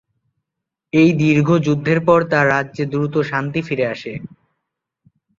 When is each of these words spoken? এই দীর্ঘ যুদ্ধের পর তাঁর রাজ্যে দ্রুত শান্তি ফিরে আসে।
এই 0.93 1.09
দীর্ঘ 1.21 1.47
যুদ্ধের 1.65 1.99
পর 2.07 2.19
তাঁর 2.31 2.45
রাজ্যে 2.53 2.83
দ্রুত 2.91 3.15
শান্তি 3.29 3.59
ফিরে 3.67 3.85
আসে। 3.93 4.13